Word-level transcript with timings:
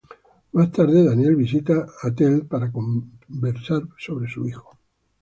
Más 0.53 0.71
tarde, 0.71 1.05
Daniel 1.05 1.35
visita 1.35 1.85
a 2.01 2.09
Teal'c 2.09 2.47
para 2.47 2.71
conversar 2.71 3.83
sobre 3.99 4.27
su 4.31 4.47
hijo. 4.47 4.79